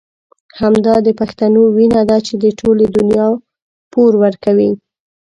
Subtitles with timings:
[0.59, 3.27] همدا د پښتنو وينه ده چې د ټولې دنيا
[3.91, 4.71] پور ورکوي.